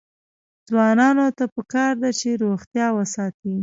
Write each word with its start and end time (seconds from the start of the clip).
ځوانانو 0.69 1.25
ته 1.37 1.45
پکار 1.55 1.93
ده 2.01 2.09
چې، 2.19 2.29
روغتیا 2.43 2.87
وساتي. 2.97 3.53